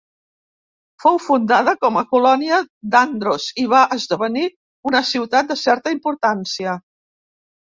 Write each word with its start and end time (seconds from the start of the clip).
Fou 1.03 1.17
fundada 1.25 1.75
com 1.85 1.99
a 2.01 2.03
colònia 2.15 2.59
d'Andros 2.95 3.45
i 3.65 3.67
va 3.75 3.83
esdevenir 3.97 4.47
una 4.93 5.03
ciutat 5.11 5.53
de 5.53 5.59
certa 5.67 5.95
importància. 5.99 6.75